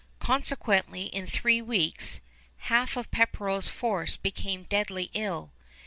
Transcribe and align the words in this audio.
Consequently, 0.17 1.03
in 1.13 1.27
three 1.27 1.61
weeks, 1.61 2.21
half 2.57 2.95
Pepperrell's 3.11 3.69
force 3.69 4.17
became 4.17 4.63
deadly 4.63 5.11
ill. 5.13 5.51